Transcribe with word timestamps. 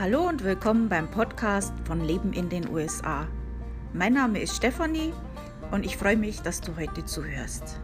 Hallo 0.00 0.28
und 0.28 0.44
willkommen 0.44 0.88
beim 0.88 1.10
Podcast 1.10 1.74
von 1.84 2.00
Leben 2.00 2.32
in 2.32 2.48
den 2.48 2.68
USA. 2.68 3.26
Mein 3.92 4.12
Name 4.12 4.40
ist 4.40 4.54
Stefanie 4.54 5.12
und 5.72 5.84
ich 5.84 5.96
freue 5.96 6.16
mich, 6.16 6.40
dass 6.40 6.60
du 6.60 6.76
heute 6.76 7.04
zuhörst. 7.04 7.80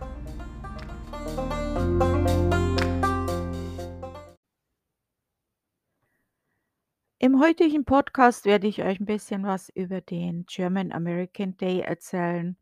Im 7.18 7.40
heutigen 7.40 7.84
Podcast 7.84 8.44
werde 8.44 8.68
ich 8.68 8.84
euch 8.84 9.00
ein 9.00 9.06
bisschen 9.06 9.42
was 9.42 9.68
über 9.70 10.00
den 10.00 10.46
German 10.46 10.92
American 10.92 11.56
Day 11.56 11.80
erzählen. 11.80 12.56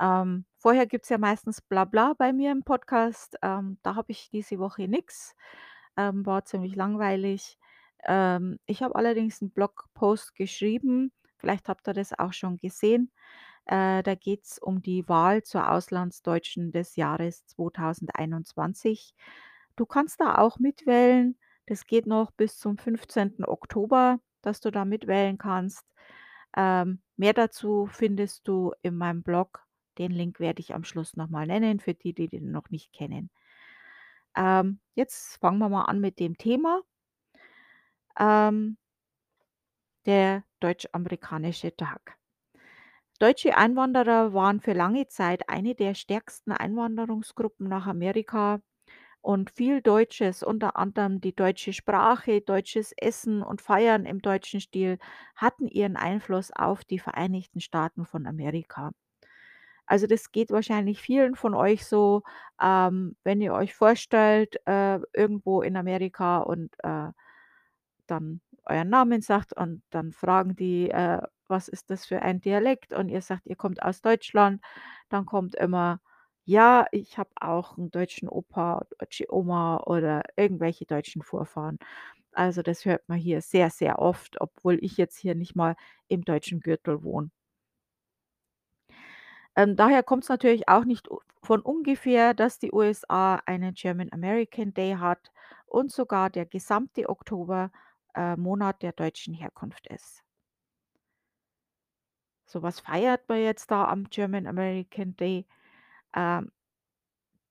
Ähm, 0.00 0.46
vorher 0.56 0.86
gibt 0.86 1.04
es 1.04 1.10
ja 1.10 1.18
meistens 1.18 1.60
Blabla 1.60 2.14
bei 2.16 2.32
mir 2.32 2.52
im 2.52 2.62
Podcast. 2.62 3.36
Ähm, 3.42 3.76
da 3.82 3.96
habe 3.96 4.12
ich 4.12 4.30
diese 4.30 4.58
Woche 4.58 4.88
nichts. 4.88 5.36
Ähm, 5.98 6.24
war 6.24 6.46
ziemlich 6.46 6.74
langweilig. 6.74 7.58
Ähm, 8.08 8.58
ich 8.66 8.82
habe 8.82 8.96
allerdings 8.96 9.42
einen 9.42 9.50
Blogpost 9.52 10.34
geschrieben, 10.34 11.12
vielleicht 11.36 11.68
habt 11.68 11.86
ihr 11.86 11.94
das 11.94 12.18
auch 12.18 12.32
schon 12.32 12.56
gesehen. 12.56 13.12
Äh, 13.66 14.02
da 14.02 14.14
geht 14.14 14.44
es 14.44 14.58
um 14.58 14.82
die 14.82 15.06
Wahl 15.08 15.42
zur 15.42 15.70
Auslandsdeutschen 15.70 16.72
des 16.72 16.96
Jahres 16.96 17.46
2021. 17.46 19.14
Du 19.76 19.86
kannst 19.86 20.20
da 20.20 20.38
auch 20.38 20.58
mitwählen. 20.58 21.38
Das 21.66 21.86
geht 21.86 22.06
noch 22.06 22.30
bis 22.32 22.58
zum 22.58 22.78
15. 22.78 23.44
Oktober, 23.44 24.20
dass 24.42 24.60
du 24.60 24.70
da 24.70 24.86
mitwählen 24.86 25.36
kannst. 25.36 25.84
Ähm, 26.56 27.02
mehr 27.16 27.34
dazu 27.34 27.88
findest 27.92 28.48
du 28.48 28.72
in 28.82 28.96
meinem 28.96 29.22
Blog. 29.22 29.66
Den 29.98 30.12
Link 30.12 30.40
werde 30.40 30.60
ich 30.60 30.74
am 30.74 30.84
Schluss 30.84 31.16
nochmal 31.16 31.46
nennen, 31.46 31.78
für 31.80 31.92
die, 31.92 32.14
die 32.14 32.28
den 32.28 32.50
noch 32.50 32.70
nicht 32.70 32.92
kennen. 32.94 33.30
Ähm, 34.34 34.80
jetzt 34.94 35.36
fangen 35.40 35.58
wir 35.58 35.68
mal 35.68 35.84
an 35.84 36.00
mit 36.00 36.18
dem 36.20 36.38
Thema. 36.38 36.80
Ähm, 38.18 38.76
der 40.06 40.42
deutsch-amerikanische 40.60 41.76
Tag. 41.76 42.18
Deutsche 43.20 43.56
Einwanderer 43.56 44.32
waren 44.32 44.60
für 44.60 44.72
lange 44.72 45.06
Zeit 45.08 45.48
eine 45.48 45.74
der 45.74 45.94
stärksten 45.94 46.52
Einwanderungsgruppen 46.52 47.68
nach 47.68 47.86
Amerika 47.86 48.60
und 49.20 49.50
viel 49.50 49.82
Deutsches, 49.82 50.42
unter 50.42 50.76
anderem 50.76 51.20
die 51.20 51.34
deutsche 51.34 51.72
Sprache, 51.72 52.40
deutsches 52.40 52.92
Essen 52.96 53.42
und 53.42 53.60
Feiern 53.62 54.06
im 54.06 54.22
deutschen 54.22 54.60
Stil, 54.60 54.98
hatten 55.36 55.68
ihren 55.68 55.96
Einfluss 55.96 56.52
auf 56.52 56.84
die 56.84 56.98
Vereinigten 57.00 57.60
Staaten 57.60 58.06
von 58.06 58.26
Amerika. 58.26 58.92
Also 59.86 60.06
das 60.06 60.32
geht 60.32 60.50
wahrscheinlich 60.50 61.00
vielen 61.00 61.34
von 61.34 61.54
euch 61.54 61.86
so, 61.86 62.22
ähm, 62.62 63.16
wenn 63.24 63.40
ihr 63.40 63.54
euch 63.54 63.74
vorstellt, 63.74 64.56
äh, 64.66 65.00
irgendwo 65.14 65.62
in 65.62 65.76
Amerika 65.76 66.38
und 66.38 66.74
äh, 66.84 67.08
dann 68.10 68.40
euren 68.66 68.90
Namen 68.90 69.22
sagt 69.22 69.52
und 69.54 69.82
dann 69.90 70.12
fragen 70.12 70.56
die, 70.56 70.90
äh, 70.90 71.20
was 71.48 71.68
ist 71.68 71.90
das 71.90 72.06
für 72.06 72.22
ein 72.22 72.40
Dialekt? 72.40 72.92
Und 72.92 73.08
ihr 73.08 73.22
sagt, 73.22 73.46
ihr 73.46 73.56
kommt 73.56 73.82
aus 73.82 74.02
Deutschland, 74.02 74.62
dann 75.08 75.26
kommt 75.26 75.54
immer, 75.56 76.00
ja, 76.44 76.86
ich 76.92 77.18
habe 77.18 77.30
auch 77.40 77.78
einen 77.78 77.90
deutschen 77.90 78.28
Opa, 78.28 78.84
deutsche 78.98 79.26
Oma 79.32 79.78
oder 79.86 80.22
irgendwelche 80.36 80.86
deutschen 80.86 81.22
Vorfahren. 81.22 81.78
Also 82.32 82.62
das 82.62 82.84
hört 82.84 83.08
man 83.08 83.18
hier 83.18 83.42
sehr, 83.42 83.70
sehr 83.70 83.98
oft, 84.00 84.40
obwohl 84.40 84.78
ich 84.84 84.96
jetzt 84.98 85.18
hier 85.18 85.34
nicht 85.34 85.56
mal 85.56 85.76
im 86.08 86.24
deutschen 86.24 86.60
Gürtel 86.60 87.02
wohne. 87.02 87.30
Ähm, 89.56 89.76
daher 89.76 90.02
kommt 90.02 90.24
es 90.24 90.28
natürlich 90.28 90.68
auch 90.68 90.84
nicht 90.84 91.08
von 91.42 91.60
ungefähr, 91.60 92.34
dass 92.34 92.58
die 92.58 92.72
USA 92.72 93.36
einen 93.46 93.74
German 93.74 94.08
American 94.12 94.72
Day 94.74 94.94
hat 94.94 95.30
und 95.66 95.90
sogar 95.92 96.30
der 96.30 96.46
gesamte 96.46 97.08
Oktober, 97.08 97.70
äh, 98.18 98.36
Monat 98.36 98.82
der 98.82 98.92
deutschen 98.92 99.32
Herkunft 99.32 99.86
ist. 99.86 100.24
So, 102.46 102.62
was 102.62 102.80
feiert 102.80 103.28
man 103.28 103.38
jetzt 103.38 103.70
da 103.70 103.86
am 103.86 104.10
German 104.10 104.48
American 104.48 105.16
Day? 105.16 105.46
Ähm, 106.16 106.50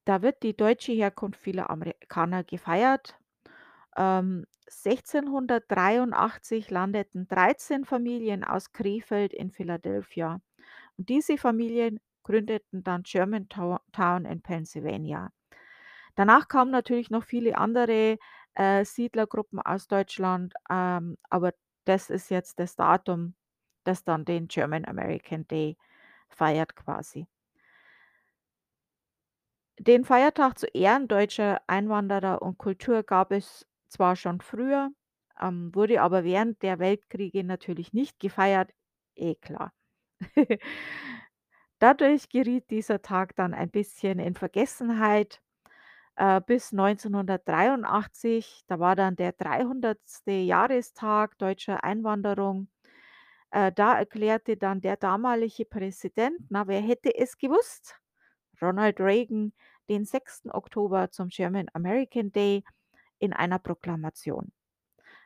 da 0.05 0.21
wird 0.21 0.43
die 0.43 0.57
deutsche 0.57 0.91
Herkunft 0.91 1.39
vieler 1.39 1.69
Amerikaner 1.69 2.43
gefeiert. 2.43 3.17
Ähm, 3.95 4.45
1683 4.67 6.69
landeten 6.69 7.27
13 7.27 7.85
Familien 7.85 8.43
aus 8.43 8.73
Krefeld 8.73 9.33
in 9.33 9.51
Philadelphia. 9.51 10.41
Und 10.97 11.09
diese 11.09 11.37
Familien 11.37 11.99
gründeten 12.23 12.83
dann 12.83 13.03
Germantown 13.03 14.25
in 14.25 14.41
Pennsylvania. 14.41 15.31
Danach 16.15 16.47
kamen 16.47 16.71
natürlich 16.71 17.11
noch 17.11 17.23
viele 17.23 17.57
andere 17.57 18.17
äh, 18.57 18.85
Siedlergruppen 18.85 19.61
aus 19.61 19.87
Deutschland, 19.87 20.53
ähm, 20.69 21.17
aber 21.29 21.53
das 21.85 22.09
ist 22.09 22.29
jetzt 22.31 22.59
das 22.59 22.75
Datum, 22.75 23.35
das 23.85 24.03
dann 24.03 24.25
den 24.25 24.47
German 24.49 24.85
American 24.85 25.47
Day 25.47 25.77
feiert 26.29 26.75
quasi. 26.75 27.27
Den 29.79 30.05
Feiertag 30.05 30.57
zu 30.57 30.67
Ehren 30.67 31.07
deutscher 31.07 31.61
Einwanderer 31.67 32.41
und 32.41 32.57
Kultur 32.57 33.03
gab 33.03 33.31
es 33.31 33.65
zwar 33.87 34.15
schon 34.15 34.41
früher, 34.41 34.89
ähm, 35.39 35.73
wurde 35.73 36.01
aber 36.01 36.23
während 36.23 36.61
der 36.63 36.79
Weltkriege 36.79 37.43
natürlich 37.43 37.93
nicht 37.93 38.19
gefeiert, 38.19 38.71
eh 39.15 39.35
klar. 39.35 39.73
Dadurch 41.79 42.29
geriet 42.29 42.69
dieser 42.69 43.01
Tag 43.01 43.35
dann 43.35 43.53
ein 43.55 43.69
bisschen 43.71 44.19
in 44.19 44.35
Vergessenheit, 44.35 45.41
äh, 46.17 46.41
bis 46.41 46.71
1983, 46.73 48.63
da 48.67 48.79
war 48.79 48.95
dann 48.95 49.15
der 49.15 49.33
300. 49.33 49.99
Jahrestag 50.27 51.37
deutscher 51.37 51.83
Einwanderung. 51.83 52.67
Äh, 53.51 53.71
da 53.71 53.97
erklärte 53.97 54.57
dann 54.57 54.81
der 54.81 54.97
damalige 54.97 55.65
Präsident, 55.65 56.39
na, 56.49 56.67
wer 56.67 56.81
hätte 56.81 57.15
es 57.15 57.37
gewusst? 57.37 57.95
Ronald 58.61 58.99
Reagan, 58.99 59.53
den 59.89 60.05
6. 60.05 60.49
Oktober 60.53 61.11
zum 61.11 61.29
German 61.29 61.67
American 61.73 62.31
Day 62.31 62.63
in 63.19 63.33
einer 63.33 63.59
Proklamation. 63.59 64.51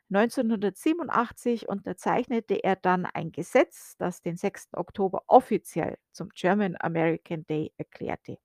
1987 0.10 1.70
unterzeichnete 1.70 2.56
er 2.64 2.76
dann 2.76 3.06
ein 3.06 3.32
Gesetz, 3.32 3.96
das 3.98 4.22
den 4.22 4.36
6. 4.36 4.74
Oktober 4.74 5.24
offiziell 5.28 5.98
zum 6.12 6.30
German 6.30 6.76
American 6.80 7.46
Day 7.48 7.72
erklärte. 7.78 8.38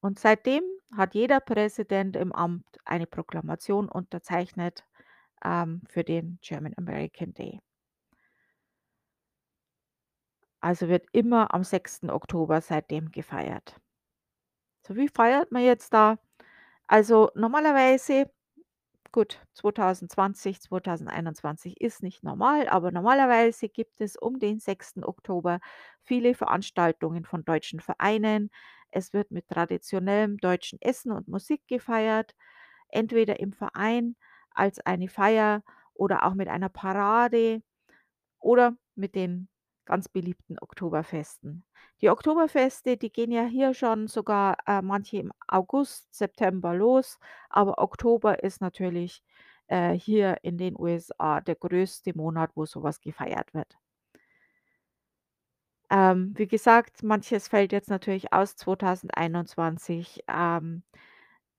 Und 0.00 0.18
seitdem 0.18 0.62
hat 0.96 1.14
jeder 1.14 1.38
Präsident 1.40 2.16
im 2.16 2.32
Amt 2.32 2.66
eine 2.84 3.06
Proklamation 3.06 3.88
unterzeichnet 3.88 4.84
ähm, 5.44 5.82
für 5.88 6.04
den 6.04 6.38
German 6.42 6.74
American 6.76 7.34
Day. 7.34 7.60
Also 10.60 10.86
wird 10.88 11.08
immer 11.10 11.52
am 11.52 11.64
6. 11.64 12.10
Oktober 12.10 12.60
seitdem 12.60 13.10
gefeiert. 13.10 13.80
So, 14.86 14.96
wie 14.96 15.08
feiert 15.08 15.52
man 15.52 15.62
jetzt 15.62 15.92
da? 15.92 16.18
Also 16.88 17.30
normalerweise, 17.34 18.30
gut, 19.12 19.40
2020, 19.54 20.60
2021 20.62 21.80
ist 21.80 22.02
nicht 22.02 22.24
normal, 22.24 22.68
aber 22.68 22.92
normalerweise 22.92 23.68
gibt 23.68 24.00
es 24.00 24.16
um 24.16 24.38
den 24.40 24.60
6. 24.60 25.04
Oktober 25.04 25.60
viele 26.02 26.34
Veranstaltungen 26.34 27.24
von 27.26 27.44
deutschen 27.44 27.80
Vereinen. 27.80 28.50
Es 28.90 29.12
wird 29.12 29.30
mit 29.30 29.48
traditionellem 29.48 30.38
deutschen 30.38 30.80
Essen 30.80 31.12
und 31.12 31.28
Musik 31.28 31.62
gefeiert, 31.68 32.34
entweder 32.88 33.40
im 33.40 33.52
Verein 33.52 34.16
als 34.50 34.80
eine 34.80 35.08
Feier 35.08 35.62
oder 35.94 36.24
auch 36.24 36.34
mit 36.34 36.48
einer 36.48 36.68
Parade 36.68 37.62
oder 38.40 38.76
mit 38.94 39.14
den 39.14 39.48
ganz 39.84 40.08
beliebten 40.08 40.58
Oktoberfesten. 40.60 41.64
Die 42.02 42.10
Oktoberfeste, 42.10 42.96
die 42.96 43.10
gehen 43.10 43.32
ja 43.32 43.44
hier 43.44 43.74
schon 43.74 44.06
sogar 44.06 44.58
äh, 44.66 44.82
manche 44.82 45.18
im 45.18 45.32
August, 45.48 46.14
September 46.14 46.74
los, 46.74 47.18
aber 47.48 47.78
Oktober 47.78 48.42
ist 48.42 48.60
natürlich 48.60 49.22
äh, 49.68 49.92
hier 49.92 50.36
in 50.42 50.58
den 50.58 50.76
USA 50.78 51.40
der 51.40 51.54
größte 51.56 52.16
Monat, 52.16 52.50
wo 52.54 52.66
sowas 52.66 53.00
gefeiert 53.00 53.54
wird. 53.54 53.78
Ähm, 55.90 56.32
wie 56.36 56.46
gesagt, 56.46 57.02
manches 57.02 57.48
fällt 57.48 57.72
jetzt 57.72 57.88
natürlich 57.90 58.32
aus 58.32 58.56
2021. 58.56 60.22
Ähm, 60.28 60.82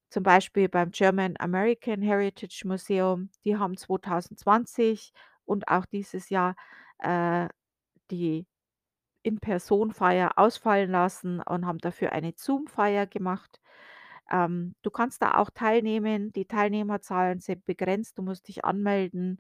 zum 0.10 0.24
Beispiel 0.24 0.70
beim 0.70 0.92
German 0.92 1.36
American 1.40 2.02
Heritage 2.02 2.64
Museum. 2.68 3.30
Die 3.46 3.58
haben 3.58 3.78
2020 3.78 5.14
und 5.46 5.68
auch 5.70 5.86
dieses 5.88 6.30
Jahr 6.30 6.56
äh, 7.00 7.48
die 8.12 8.48
In-Person-Feier 9.24 10.34
ausfallen 10.38 10.92
lassen 10.92 11.42
und 11.42 11.66
haben 11.66 11.80
dafür 11.80 12.14
eine 12.14 12.34
Zoom-Feier 12.36 13.08
gemacht. 13.08 13.62
Ähm, 14.32 14.76
du 14.84 14.92
kannst 14.92 15.22
da 15.24 15.36
auch 15.38 15.50
teilnehmen. 15.52 16.34
Die 16.34 16.46
Teilnehmerzahlen 16.48 17.40
sind 17.42 17.66
begrenzt. 17.66 18.18
Du 18.18 18.24
musst 18.24 18.48
dich 18.50 18.66
anmelden. 18.66 19.40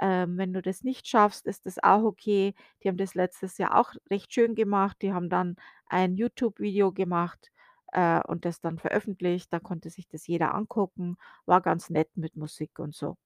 Ähm, 0.00 0.38
wenn 0.38 0.52
du 0.54 0.62
das 0.62 0.82
nicht 0.82 1.06
schaffst, 1.06 1.46
ist 1.46 1.66
das 1.66 1.78
auch 1.82 2.02
okay. 2.04 2.54
Die 2.82 2.88
haben 2.88 2.96
das 2.96 3.14
letztes 3.14 3.58
Jahr 3.58 3.78
auch 3.78 3.92
recht 4.10 4.32
schön 4.32 4.54
gemacht. 4.54 4.96
Die 5.02 5.12
haben 5.12 5.28
dann 5.28 5.56
ein 5.86 6.16
YouTube-Video 6.16 6.92
gemacht 6.92 7.50
äh, 7.92 8.20
und 8.26 8.44
das 8.46 8.60
dann 8.60 8.78
veröffentlicht. 8.78 9.52
Da 9.52 9.60
konnte 9.60 9.90
sich 9.90 10.08
das 10.08 10.26
jeder 10.26 10.54
angucken. 10.54 11.18
War 11.46 11.60
ganz 11.60 11.90
nett 11.90 12.08
mit 12.16 12.36
Musik 12.36 12.78
und 12.78 12.94
so. 12.94 13.16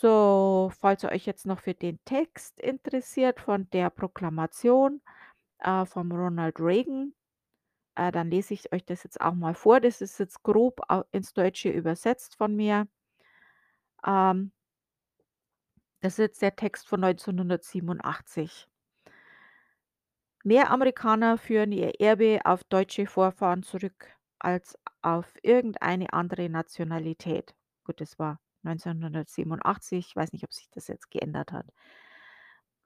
So, 0.00 0.70
falls 0.78 1.02
ihr 1.04 1.10
euch 1.12 1.26
jetzt 1.26 1.46
noch 1.46 1.60
für 1.60 1.74
den 1.74 1.98
Text 2.04 2.60
interessiert 2.60 3.40
von 3.40 3.68
der 3.70 3.90
Proklamation 3.90 5.02
äh, 5.60 5.84
von 5.86 6.10
Ronald 6.12 6.58
Reagan, 6.60 7.14
äh, 7.96 8.12
dann 8.12 8.30
lese 8.30 8.54
ich 8.54 8.72
euch 8.72 8.84
das 8.84 9.04
jetzt 9.04 9.20
auch 9.20 9.34
mal 9.34 9.54
vor. 9.54 9.80
Das 9.80 10.00
ist 10.00 10.18
jetzt 10.18 10.42
grob 10.42 10.80
ins 11.12 11.34
Deutsche 11.34 11.70
übersetzt 11.70 12.36
von 12.36 12.56
mir. 12.56 12.88
Ähm 14.06 14.52
das 16.00 16.14
ist 16.14 16.18
jetzt 16.18 16.42
der 16.42 16.56
Text 16.56 16.88
von 16.88 17.04
1987. 17.04 18.66
Mehr 20.42 20.70
Amerikaner 20.70 21.36
führen 21.36 21.72
ihr 21.72 22.00
Erbe 22.00 22.40
auf 22.44 22.64
deutsche 22.64 23.06
Vorfahren 23.06 23.62
zurück 23.62 24.08
als 24.38 24.78
auf 25.02 25.34
irgendeine 25.42 26.12
andere 26.14 26.48
Nationalität. 26.48 27.54
Gut, 27.84 28.00
das 28.00 28.18
war 28.18 28.40
1987. 28.64 30.06
Ich 30.08 30.16
weiß 30.16 30.32
nicht, 30.32 30.44
ob 30.44 30.52
sich 30.54 30.70
das 30.70 30.88
jetzt 30.88 31.10
geändert 31.10 31.52
hat. 31.52 31.66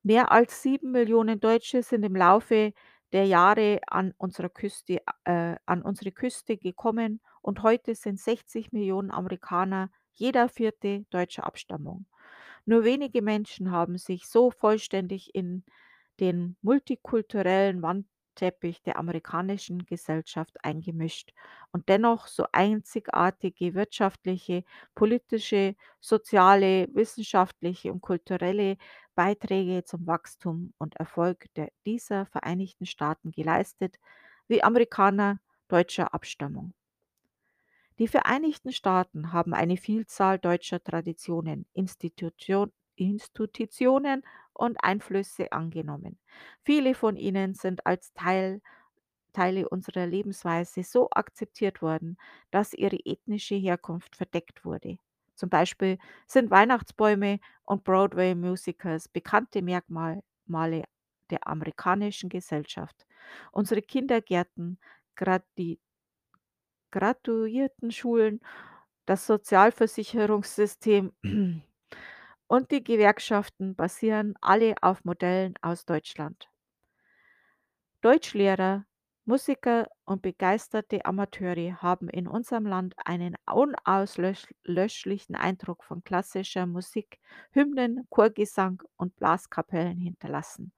Mehr 0.03 0.33
als 0.33 0.63
7 0.63 0.91
Millionen 0.91 1.39
Deutsche 1.41 1.83
sind 1.83 2.03
im 2.03 2.17
Laufe 2.17 2.73
der 3.13 3.27
Jahre 3.27 3.81
an 3.87 4.13
unserer 4.19 4.49
Küste 4.49 5.01
äh, 5.25 5.57
an 5.67 5.83
unsere 5.83 6.11
Küste 6.11 6.57
gekommen 6.57 7.21
und 7.43 7.63
heute 7.63 7.95
sind 7.95 8.19
60 8.19 8.73
Millionen 8.73 9.13
Amerikaner 9.13 9.91
jeder 10.15 10.49
Vierte 10.49 11.05
deutscher 11.11 11.45
Abstammung. 11.47 12.07
Nur 12.67 12.85
wenige 12.85 13.23
Menschen 13.23 13.71
haben 13.71 13.99
sich 13.99 14.27
so 14.29 14.51
vollständig 14.51 15.35
in 15.35 15.65
den 16.21 16.57
multikulturellen 16.63 17.83
Wandteppich 17.83 18.83
der 18.83 18.99
amerikanischen 18.99 19.85
Gesellschaft 19.87 20.57
eingemischt 20.65 21.33
und 21.73 21.89
dennoch 21.89 22.27
so 22.27 22.47
einzigartige 22.53 23.75
wirtschaftliche, 23.75 24.65
politische, 24.95 25.75
soziale, 26.01 26.89
wissenschaftliche 26.95 27.93
und 27.93 28.01
kulturelle 28.01 28.77
Beiträge 29.15 29.85
zum 29.85 30.07
Wachstum 30.07 30.73
und 30.79 30.97
Erfolg 30.97 31.47
der 31.57 31.71
dieser 31.87 32.27
Vereinigten 32.27 32.87
Staaten 32.87 33.31
geleistet, 33.33 33.97
wie 34.49 34.63
Amerikaner 34.63 35.41
deutscher 35.69 36.15
Abstammung. 36.15 36.75
Die 37.99 38.08
Vereinigten 38.08 38.73
Staaten 38.73 39.32
haben 39.32 39.55
eine 39.55 39.76
Vielzahl 39.76 40.38
deutscher 40.38 40.82
Traditionen, 40.82 41.67
Institution 41.73 42.73
Institutionen 42.96 44.23
und 44.52 44.76
Einflüsse 44.82 45.50
angenommen. 45.50 46.19
Viele 46.62 46.94
von 46.94 47.17
ihnen 47.17 47.55
sind 47.55 47.85
als 47.87 48.12
Teil 48.14 48.61
Teile 49.32 49.69
unserer 49.69 50.06
Lebensweise 50.06 50.85
so 50.85 51.08
akzeptiert 51.11 51.82
worden, 51.82 52.17
dass 52.52 52.73
ihre 52.73 52.99
ethnische 53.05 53.56
Herkunft 53.56 54.17
verdeckt 54.17 54.64
wurde. 54.64 54.99
Zum 55.35 55.50
Beispiel 55.50 55.99
sind 56.29 56.50
Weihnachtsbäume 56.52 57.41
und 57.64 57.85
Broadway-Musicals 57.85 59.08
bekannte 59.08 59.62
Merkmale 59.62 60.23
der 61.31 61.46
amerikanischen 61.49 62.29
Gesellschaft. 62.29 63.06
Unsere 63.52 63.82
Kindergärten, 63.82 64.79
gradi 65.17 65.81
Graduiertenschulen, 66.94 68.41
das 69.05 69.26
Sozialversicherungssystem 69.26 71.12
und 72.46 72.70
die 72.70 72.85
Gewerkschaften 72.85 73.75
basieren 73.75 74.37
alle 74.41 74.76
auf 74.81 75.05
Modellen 75.05 75.55
aus 75.61 75.87
Deutschland. 75.87 76.49
Deutschlehrer, 78.00 78.87
Musiker 79.25 79.88
und 80.05 80.23
begeisterte 80.23 81.05
Amateure 81.05 81.82
haben 81.82 82.08
in 82.08 82.29
unserem 82.29 82.64
Land 82.64 82.94
einen 83.05 83.35
unauslöschlichen 83.44 85.35
Eindruck 85.35 85.82
von 85.82 86.05
klassischer 86.05 86.67
Musik, 86.67 87.19
Hymnen, 87.50 88.06
Chorgesang 88.08 88.81
und 88.96 89.17
Blaskapellen 89.17 89.99
hinterlassen. 89.99 90.73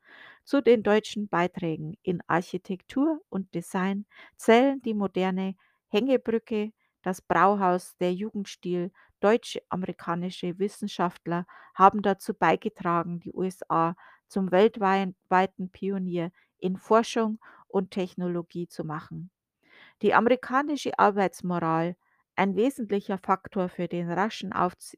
Zu 0.45 0.63
den 0.63 0.83
deutschen 0.83 1.29
Beiträgen 1.29 1.99
in 2.03 2.23
Architektur 2.27 3.21
und 3.29 3.55
Design 3.55 4.07
zählen 4.37 4.81
die 4.81 4.95
moderne 4.95 5.57
Hängebrücke, 5.89 6.73
das 7.03 7.23
Brauhaus, 7.23 7.97
der 7.99 8.13
Jugendstil, 8.13 8.93
deutsch-amerikanische 9.21 10.59
Wissenschaftler 10.59 11.47
haben 11.75 12.03
dazu 12.03 12.35
beigetragen, 12.35 13.21
die 13.21 13.33
USA 13.33 13.97
zum 14.29 14.51
weltweiten 14.51 15.71
Pionier 15.71 16.33
in 16.59 16.77
Forschung 16.77 17.39
und 17.69 17.91
Technologie 17.93 18.67
zu 18.69 18.85
machen. 18.85 19.31
Die 20.03 20.15
amerikanische 20.15 20.99
Arbeitsmoral, 20.99 21.97
ein 22.35 22.57
wesentlicher 22.57 23.19
Faktor 23.19 23.69
für 23.69 23.89
den 23.89 24.11
raschen 24.11 24.53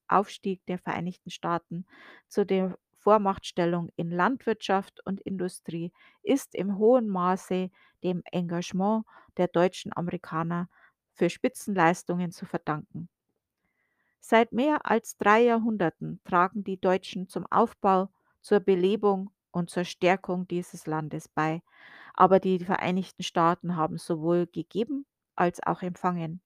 Aufstieg 0.08 0.64
der 0.67 0.79
Vereinigten 0.79 1.31
Staaten 1.31 1.87
zu 2.29 2.44
der 2.44 2.79
Vormachtstellung 2.98 3.90
in 3.96 4.10
Landwirtschaft 4.10 5.00
und 5.06 5.20
Industrie, 5.22 5.92
ist 6.22 6.54
im 6.54 6.78
hohen 6.78 7.08
Maße 7.08 7.70
dem 8.04 8.22
Engagement 8.32 9.04
der 9.36 9.48
deutschen 9.48 9.96
Amerikaner 9.96 10.68
für 11.14 11.30
Spitzenleistungen 11.30 12.30
zu 12.32 12.46
verdanken. 12.46 13.08
Seit 14.20 14.52
mehr 14.52 14.86
als 14.86 15.16
drei 15.16 15.42
Jahrhunderten 15.42 16.20
tragen 16.22 16.62
die 16.62 16.80
Deutschen 16.80 17.26
zum 17.26 17.46
Aufbau, 17.50 18.10
zur 18.40 18.60
Belebung 18.60 19.30
und 19.50 19.70
zur 19.70 19.82
Stärkung 19.84 20.46
dieses 20.46 20.86
Landes 20.86 21.28
bei, 21.28 21.62
aber 22.14 22.38
die 22.38 22.60
Vereinigten 22.64 23.24
Staaten 23.24 23.74
haben 23.76 23.98
sowohl 23.98 24.46
gegeben 24.46 25.04
als 25.34 25.60
auch 25.64 25.82
empfangen. 25.82 26.42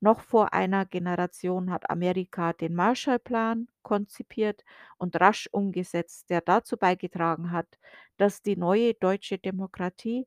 Noch 0.00 0.20
vor 0.20 0.52
einer 0.54 0.86
Generation 0.86 1.70
hat 1.70 1.90
Amerika 1.90 2.52
den 2.52 2.74
Marshallplan 2.74 3.68
konzipiert 3.82 4.64
und 4.98 5.20
rasch 5.20 5.48
umgesetzt, 5.52 6.30
der 6.30 6.40
dazu 6.40 6.76
beigetragen 6.76 7.50
hat, 7.52 7.78
dass 8.16 8.42
die 8.42 8.56
neue 8.56 8.94
deutsche 8.94 9.38
Demokratie 9.38 10.26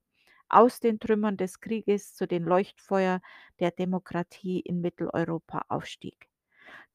aus 0.50 0.80
den 0.80 1.00
Trümmern 1.00 1.38
des 1.38 1.60
Krieges 1.60 2.14
zu 2.16 2.28
den 2.28 2.44
Leuchtfeuer 2.44 3.22
der 3.60 3.72
Demokratie 3.72 4.60
in 4.60 4.82
Mitteleuropa 4.82 5.64
aufstieg. 5.70 6.30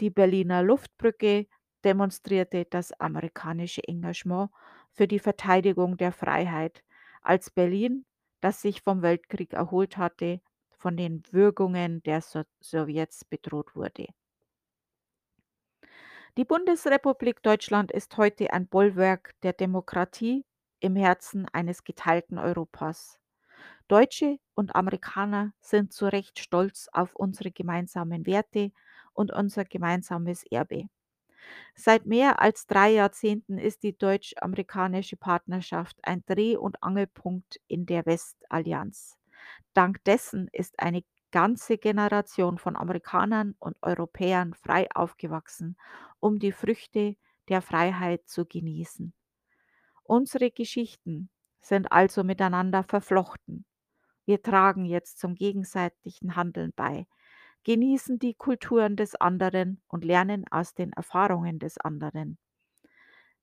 Die 0.01 0.11
Berliner 0.11 0.63
Luftbrücke 0.63 1.47
demonstrierte 1.85 2.65
das 2.65 2.93
amerikanische 3.01 3.83
Engagement 3.87 4.51
für 4.93 5.07
die 5.09 5.19
Verteidigung 5.19 5.97
der 5.97 6.13
Freiheit, 6.13 6.85
als 7.23 7.51
Berlin, 7.51 8.07
das 8.41 8.63
sich 8.63 8.83
vom 8.83 9.03
Weltkrieg 9.03 9.53
erholt 9.53 9.97
hatte, 9.99 10.41
von 10.79 10.97
den 10.97 11.23
Würgungen 11.31 12.03
der 12.05 12.23
so 12.23 12.45
Sowjets 12.61 13.25
bedroht 13.27 13.77
wurde. 13.77 14.07
Die 16.39 16.45
Bundesrepublik 16.47 17.43
Deutschland 17.43 17.93
ist 17.93 18.17
heute 18.17 18.53
ein 18.53 18.67
Bollwerk 18.67 19.35
der 19.43 19.53
Demokratie 19.53 20.47
im 20.81 20.97
Herzen 20.97 21.47
eines 21.53 21.85
geteilten 21.85 22.39
Europas. 22.39 23.19
Deutsche 23.89 24.39
und 24.55 24.75
Amerikaner 24.77 25.53
sind 25.61 25.93
zu 25.93 26.07
Recht 26.07 26.39
stolz 26.41 26.89
auf 26.93 27.17
unsere 27.17 27.53
gemeinsamen 27.53 28.27
Werte 28.27 28.73
und 29.15 29.33
unser 29.33 29.65
gemeinsames 29.65 30.45
Erbe. 30.45 30.87
Seit 31.77 32.07
mehr 32.07 32.43
als 32.43 32.67
drei 32.67 32.91
Jahrzehnten 32.93 33.59
ist 33.59 33.83
die 33.85 33.99
deutsch-amerikanische 33.99 35.17
Partnerschaft 35.19 35.99
ein 36.03 36.25
Dreh- 36.27 36.57
und 36.59 36.83
Angelpunkt 36.83 37.61
in 37.69 37.87
der 37.87 38.07
Westallianz. 38.07 39.18
Dank 39.75 40.03
dessen 40.05 40.49
ist 40.53 40.79
eine 40.81 41.05
ganze 41.31 41.79
Generation 41.79 42.59
von 42.59 42.77
Amerikanern 42.77 43.55
und 43.59 43.77
Europäern 43.83 44.55
frei 44.55 44.89
aufgewachsen, 44.95 45.77
um 46.21 46.39
die 46.39 46.53
Früchte 46.53 47.17
der 47.49 47.63
Freiheit 47.63 48.29
zu 48.29 48.47
genießen. 48.47 49.13
Unsere 50.05 50.51
Geschichten 50.51 51.31
sind 51.61 51.93
also 51.93 52.25
miteinander 52.25 52.83
verflochten. 52.83 53.65
Wir 54.25 54.43
tragen 54.43 54.85
jetzt 54.85 55.19
zum 55.19 55.35
gegenseitigen 55.35 56.37
Handeln 56.37 56.73
bei, 56.75 57.07
genießen 57.65 58.19
die 58.19 58.35
Kulturen 58.35 58.97
des 58.97 59.15
anderen 59.17 59.83
und 59.89 60.05
lernen 60.05 60.47
aus 60.51 60.75
den 60.75 60.93
Erfahrungen 60.93 61.59
des 61.59 61.79
anderen. 61.79 62.39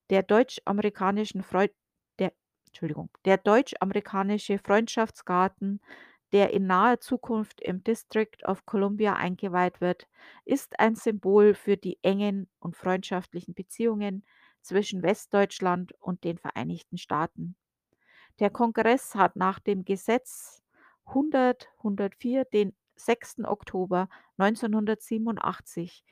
Der 0.09 0.23
deutsch-amerikanischen 0.23 1.43
Freund 1.43 1.71
der 2.19 2.33
Entschuldigung, 2.67 3.09
der 3.25 3.37
deutsch-amerikanische 3.37 4.57
Freundschaftsgarten, 4.59 5.79
der 6.35 6.51
in 6.51 6.67
naher 6.67 6.99
Zukunft 6.99 7.61
im 7.61 7.81
District 7.81 8.43
of 8.45 8.65
Columbia 8.65 9.13
eingeweiht 9.13 9.79
wird, 9.79 10.09
ist 10.43 10.77
ein 10.81 10.95
Symbol 10.95 11.53
für 11.53 11.77
die 11.77 11.97
engen 12.01 12.49
und 12.59 12.75
freundschaftlichen 12.75 13.53
Beziehungen 13.53 14.25
zwischen 14.61 15.01
Westdeutschland 15.01 15.93
und 16.01 16.25
den 16.25 16.37
Vereinigten 16.37 16.97
Staaten. 16.97 17.55
Der 18.39 18.49
Kongress 18.49 19.15
hat 19.15 19.37
nach 19.37 19.59
dem 19.59 19.85
Gesetz 19.85 20.61
100 21.05 21.69
104 21.77 22.43
den 22.43 22.75
6. 22.97 23.45
Oktober 23.45 24.09
1987, 24.37 26.03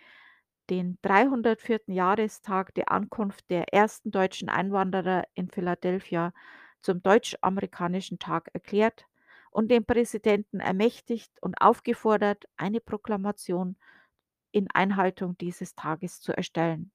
den 0.70 1.00
304. 1.02 1.82
Jahrestag 1.88 2.74
der 2.76 2.94
Ankunft 2.94 3.50
der 3.50 3.74
ersten 3.74 4.10
deutschen 4.10 4.48
Einwanderer 4.48 5.26
in 5.34 5.50
Philadelphia, 5.50 6.32
zum 6.80 7.04
Deutsch-Amerikanischen 7.04 8.20
Tag 8.20 8.50
erklärt 8.54 9.06
und 9.54 9.70
den 9.70 9.86
Präsidenten 9.86 10.60
ermächtigt 10.60 11.32
und 11.42 11.56
aufgefordert, 11.62 12.46
eine 12.58 12.82
Proklamation 12.82 13.78
in 14.52 14.70
Einhaltung 14.72 15.38
dieses 15.38 15.76
Tages 15.76 16.22
zu 16.22 16.36
erstellen. 16.36 16.92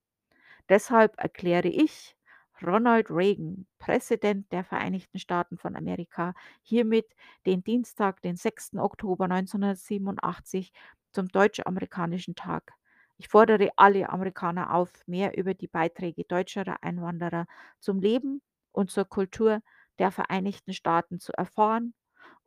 Deshalb 0.69 1.19
erkläre 1.19 1.69
ich, 1.69 2.17
Ronald 2.62 3.11
Reagan, 3.11 3.67
Präsident 3.79 4.50
der 4.53 4.65
Vereinigten 4.65 5.19
Staaten 5.19 5.59
von 5.59 5.77
Amerika, 5.77 6.35
hiermit 6.62 7.07
den 7.47 7.62
Dienstag, 7.62 8.21
den 8.23 8.37
6. 8.37 8.79
Oktober 8.79 9.25
1987 9.25 10.73
zum 11.12 11.29
Deutsch-Amerikanischen 11.29 12.35
Tag. 12.35 12.73
Ich 13.17 13.29
fordere 13.29 13.71
alle 13.77 14.09
Amerikaner 14.11 14.75
auf, 14.75 14.91
mehr 15.07 15.37
über 15.37 15.55
die 15.55 15.69
Beiträge 15.69 16.25
deutscherer 16.25 16.83
Einwanderer 16.83 17.47
zum 17.79 18.00
Leben 18.00 18.43
und 18.73 18.91
zur 18.91 19.05
Kultur 19.05 19.62
der 19.99 20.11
Vereinigten 20.11 20.73
Staaten 20.73 21.21
zu 21.21 21.33
erfahren 21.33 21.95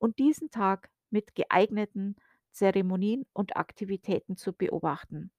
und 0.01 0.19
diesen 0.19 0.51
Tag 0.51 0.89
mit 1.11 1.35
geeigneten 1.35 2.17
Zeremonien 2.51 3.25
und 3.33 3.57
Aktivitäten 3.57 4.37
zu 4.37 4.53
beobachten. 4.53 5.31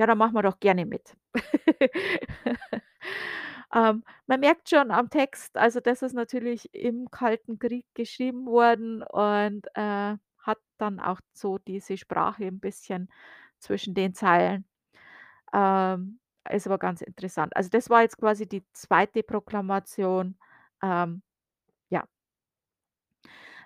Ja, 0.00 0.06
da 0.06 0.14
machen 0.14 0.34
wir 0.34 0.42
doch 0.42 0.60
gerne 0.60 0.86
mit. 0.86 1.14
Ähm, 3.74 4.04
man 4.26 4.40
merkt 4.40 4.68
schon 4.70 4.90
am 4.90 5.10
Text, 5.10 5.56
also 5.56 5.80
das 5.80 6.02
ist 6.02 6.14
natürlich 6.14 6.74
im 6.74 7.10
Kalten 7.10 7.58
Krieg 7.58 7.86
geschrieben 7.94 8.46
worden 8.46 9.02
und, 9.04 9.66
äh, 9.74 10.16
hat 10.38 10.58
dann 10.78 11.00
auch 11.00 11.20
so 11.34 11.58
diese 11.58 11.96
Sprache 11.96 12.44
'n 12.46 12.60
bisschen 12.60 13.10
zwischen 13.60 13.94
den 13.94 14.14
Zeilen. 14.14 14.66
Ähm, 15.54 16.20
ist 16.50 16.66
aber 16.66 16.78
ganz 16.78 17.02
interessant. 17.02 17.56
Also, 17.56 17.70
das 17.70 17.90
war 17.90 18.02
jetzt 18.02 18.18
quasi 18.18 18.48
die 18.48 18.64
zweite 18.72 19.22
Proklamation, 19.24 20.38
ähm. 20.82 21.22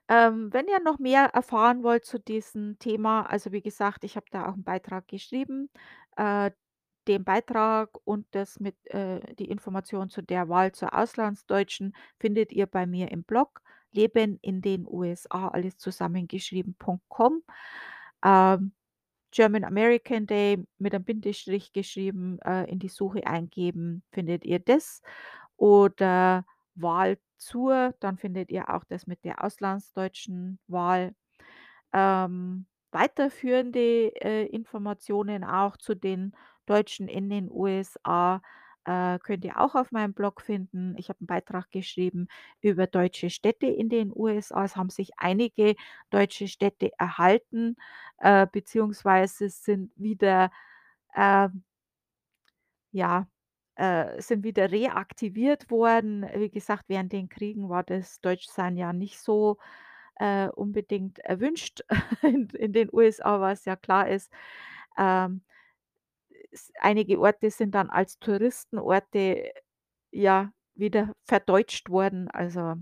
Ähm, 0.08 0.52
wenn 0.52 0.68
ihr 0.68 0.80
noch 0.80 0.98
mehr 0.98 1.26
erfahren 1.32 1.82
wollt 1.82 2.04
zu 2.04 2.18
diesem 2.20 2.78
Thema, 2.78 3.22
also 3.22 3.52
wie 3.52 3.62
gesagt, 3.62 4.04
ich 4.04 4.16
habe 4.16 4.26
da 4.30 4.46
auch 4.48 4.54
'n 4.54 4.62
Beitrag 4.64 5.08
geschrieben. 5.08 5.70
Äh, 6.16 6.50
den 7.08 7.24
Beitrag 7.24 7.90
und 8.04 8.26
das 8.32 8.60
mit 8.60 8.76
äh, 8.88 9.20
die 9.36 9.48
Information 9.50 10.08
zu 10.10 10.22
der 10.22 10.48
Wahl 10.48 10.72
zur 10.72 10.94
Auslandsdeutschen 10.94 11.94
findet 12.18 12.52
ihr 12.52 12.66
bei 12.66 12.86
mir 12.86 13.10
im 13.12 13.24
Blog 13.24 13.60
„Leben 13.92 14.38
in 14.42 14.62
den 14.62 14.86
USA“, 14.88 15.48
alles 15.48 15.76
zusammengeschrieben.com. 15.78 17.42
Ähm, 18.24 18.72
German 19.32 19.64
American 19.64 20.26
Day 20.26 20.64
mit 20.78 20.94
einem 20.94 21.04
Bindestrich 21.04 21.72
geschrieben, 21.72 22.38
äh, 22.44 22.64
in 22.70 22.78
die 22.80 22.88
Suche 22.88 23.26
eingeben, 23.26 24.02
findet 24.12 24.44
ihr 24.46 24.60
das. 24.60 25.02
Oder 25.56 26.46
Wahl 26.76 27.18
zur, 27.38 27.94
dann 28.00 28.18
findet 28.18 28.50
ihr 28.50 28.70
auch 28.74 28.84
das 28.84 29.06
mit 29.06 29.24
der 29.24 29.44
auslandsdeutschen 29.44 30.58
Wahl. 30.68 31.14
Ähm, 31.92 32.66
weiterführende, 32.92 34.12
äh, 34.22 34.46
Informationen 34.46 35.44
auch 35.44 35.76
zu 35.76 35.94
den 35.94 36.32
Deutschen 36.66 37.08
in 37.08 37.28
den 37.30 37.50
USA, 37.50 38.42
äh, 38.84 39.18
könnt 39.20 39.44
ihr 39.44 39.60
auch 39.60 39.74
auf 39.74 39.92
meinem 39.92 40.14
Blog 40.14 40.40
finden. 40.42 40.94
Ich 40.98 41.08
habe 41.08 41.18
'n 41.24 41.26
Beitrag 41.26 41.70
geschrieben 41.70 42.28
über 42.60 42.86
deutsche 42.86 43.30
Städte 43.30 43.66
in 43.66 43.88
den 43.88 44.12
USA. 44.14 44.64
Es 44.64 44.76
haben 44.76 44.90
sich 44.90 45.10
einige 45.18 45.74
deutsche 46.10 46.48
Städte 46.48 46.90
erhalten, 46.98 47.76
äh, 48.18 48.46
beziehungsweise 48.50 49.48
sind 49.48 49.92
wieder, 49.96 50.50
ähm 51.16 51.64
ja, 52.92 53.26
äh, 53.76 54.20
sind 54.20 54.44
wieder 54.44 54.70
reaktiviert 54.72 55.70
worden. 55.70 56.26
Wie 56.36 56.50
gesagt, 56.50 56.84
während 56.88 57.12
den 57.12 57.28
Kriegen 57.28 57.68
war 57.68 57.82
das 57.84 58.20
Deutschsein 58.20 58.76
ja 58.76 58.92
nicht 58.92 59.18
so, 59.20 59.58
äh, 60.16 60.48
unbedingt 60.48 61.18
erwünscht 61.20 61.82
in 62.22 62.48
in 62.50 62.72
den 62.72 62.88
USA, 62.92 63.40
was 63.40 63.64
ja 63.66 63.76
klar 63.76 64.08
ist. 64.08 64.30
Ähm, 64.98 65.42
einige 66.80 67.18
Orte 67.20 67.50
sind 67.50 67.74
dann 67.74 67.90
als 67.90 68.18
Touristenorte, 68.18 69.52
ja, 70.12 70.52
wieder 70.74 71.14
verdeutscht 71.24 71.90
worden. 71.90 72.30
Also 72.30 72.76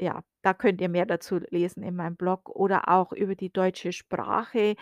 ja, 0.00 0.22
da 0.42 0.54
könnt 0.54 0.80
ihr 0.80 0.88
mehr 0.88 1.06
dazu 1.06 1.38
lesen 1.50 1.82
in 1.82 1.94
meinem 1.96 2.16
Blog 2.16 2.48
oder 2.50 2.88
auch 2.88 3.12
über 3.12 3.34
die 3.34 3.52
deutsche 3.52 3.92
Sprache. 3.92 4.76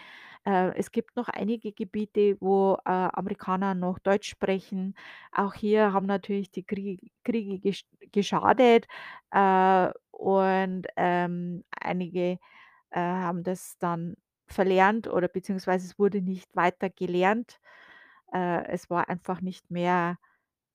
Äh, 0.46 0.76
es 0.78 0.92
gibt 0.92 1.16
noch 1.16 1.28
einige 1.28 1.72
Gebiete, 1.72 2.36
wo, 2.40 2.74
äh, 2.84 2.90
Amerikaner 2.90 3.74
noch 3.74 3.98
Deutsch 3.98 4.28
sprechen. 4.30 4.94
Auch 5.32 5.54
hier 5.54 5.92
haben 5.92 6.06
natürlich 6.06 6.50
die 6.52 6.64
Krieg 6.64 7.12
Kriege 7.24 7.58
gesch 7.58 7.84
geschadet, 8.12 8.86
äh, 9.32 9.90
und, 10.12 10.86
ähm, 10.96 11.64
einige, 11.80 12.38
äh, 12.90 13.00
haben 13.00 13.42
das 13.44 13.78
dann 13.78 14.16
verlernt 14.48 15.08
oder 15.08 15.28
beziehungsweise 15.28 15.86
es 15.86 15.98
wurde 15.98 16.22
nicht 16.22 16.54
weiter 16.56 16.90
gelernt. 16.90 17.60
Äh, 18.32 18.66
es 18.68 18.90
war 18.90 19.08
einfach 19.08 19.40
nicht 19.40 19.70
mehr, 19.70 20.18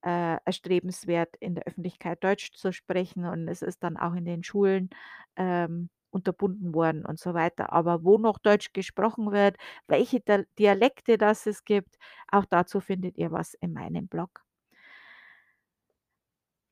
äh, 0.03 0.37
erstrebenswert, 0.45 1.35
in 1.39 1.55
der 1.55 1.65
Öffentlichkeit 1.65 2.23
Deutsch 2.23 2.51
zu 2.53 2.71
sprechen 2.73 3.25
und 3.25 3.47
es 3.47 3.61
ist 3.61 3.83
dann 3.83 3.97
auch 3.97 4.13
in 4.15 4.25
den 4.25 4.43
Schulen, 4.43 4.89
ähm, 5.37 5.89
unterbunden 6.11 6.73
worden 6.75 7.05
und 7.05 7.19
so 7.19 7.33
weiter. 7.33 7.73
Aber 7.73 8.03
wo 8.03 8.17
noch 8.19 8.37
Deutsch 8.37 8.73
gesprochen 8.73 9.31
wird, 9.31 9.57
welche 9.87 10.21
Dialekte 10.59 11.17
das 11.17 11.47
es 11.47 11.65
gibt, 11.65 11.97
auch 12.31 12.45
dazu 12.45 12.79
findet 12.81 13.17
ihr 13.17 13.31
was 13.31 13.55
in 13.55 13.73
meinem 13.73 14.07
Blog. 14.07 14.43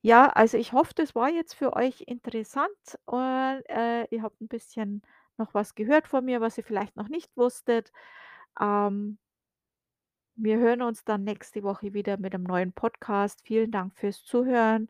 Ja, 0.04 0.26
also 0.30 0.56
ich 0.58 0.72
hoffe, 0.72 0.92
das 0.96 1.14
war 1.14 1.28
jetzt 1.30 1.54
für 1.54 1.74
euch 1.76 2.00
interessant 2.08 2.68
und, 3.04 3.62
äh, 3.68 4.04
ihr 4.10 4.22
habt 4.22 4.40
'n 4.40 4.48
bisschen 4.48 5.00
noch 5.36 5.54
was 5.54 5.76
gehört 5.76 6.08
von 6.08 6.24
mir, 6.24 6.40
was 6.40 6.58
ihr 6.58 6.64
vielleicht 6.64 6.96
noch 6.96 7.08
nicht 7.08 7.30
wusstet. 7.36 7.92
Ähm 8.60 9.18
wir 10.36 10.58
hören 10.58 10.82
uns 10.82 11.04
dann 11.04 11.24
nächste 11.24 11.62
Woche 11.62 11.92
wieder 11.94 12.18
mit 12.18 12.32
'nem 12.32 12.42
neuen 12.44 12.72
Podcast. 12.72 13.40
Vielen 13.44 13.70
Dank 13.70 13.94
fürs 13.96 14.24
Zuhören. 14.24 14.88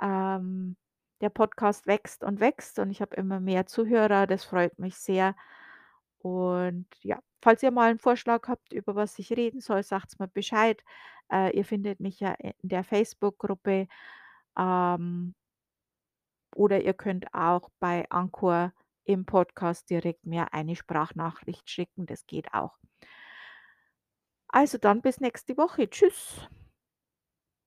Ähm, 0.00 0.76
der 1.20 1.30
Podcast 1.30 1.86
wächst 1.86 2.24
und 2.24 2.40
wächst 2.40 2.78
und 2.78 2.90
ich 2.90 3.00
habe 3.02 3.16
immer 3.16 3.40
mehr 3.40 3.66
Zuhörer. 3.66 4.26
Das 4.26 4.44
freut 4.44 4.78
mich 4.78 4.96
sehr. 4.96 5.34
Und 6.20 6.86
ja, 7.02 7.18
falls 7.42 7.62
ihr 7.62 7.70
mal 7.72 7.90
'n 7.92 7.98
Vorschlag 7.98 8.48
habt, 8.48 8.72
über 8.72 8.94
was 8.96 9.18
ich 9.18 9.32
reden 9.32 9.60
soll, 9.60 9.82
sagt's 9.84 10.18
mir 10.18 10.28
Bescheid. 10.28 10.82
Äh, 11.32 11.56
ihr 11.56 11.64
findet 11.64 12.00
mich 12.00 12.20
ja 12.20 12.32
in 12.34 12.54
der 12.62 12.84
Facebook-Gruppe, 12.84 13.88
ähm 14.58 15.34
oder 16.56 16.80
ihr 16.82 16.94
könnt 16.94 17.32
auch 17.34 17.68
bei 17.80 18.06
Anchor 18.10 18.72
im 19.04 19.24
Podcast 19.24 19.90
direkt 19.90 20.26
mir 20.26 20.52
eine 20.52 20.76
Sprachnachricht 20.76 21.68
schicken, 21.70 22.06
das 22.06 22.26
geht 22.26 22.52
auch. 22.54 22.76
Also 24.48 24.78
dann 24.78 25.02
bis 25.02 25.20
nächste 25.20 25.56
Woche. 25.56 25.88
Tschüss. 25.88 26.48